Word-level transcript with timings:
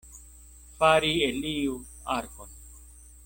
Fari 0.77 1.11
el 1.27 1.37
iu 1.57 1.75
arkon. 2.17 2.51